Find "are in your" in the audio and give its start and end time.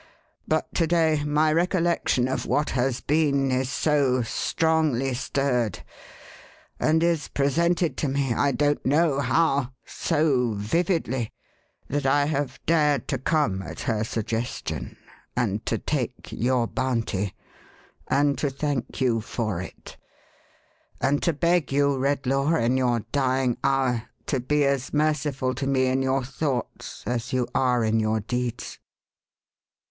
27.53-28.19